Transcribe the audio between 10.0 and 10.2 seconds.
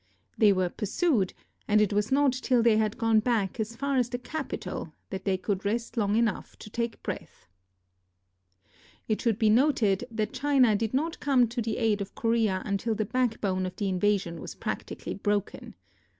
WHEN HIDEYOSHI